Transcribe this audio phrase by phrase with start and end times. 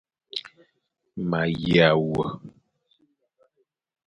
[1.29, 1.41] Ma
[1.73, 2.25] yane wa.